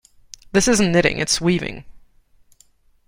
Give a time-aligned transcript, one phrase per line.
[0.51, 1.85] This isn't knitting, its weaving.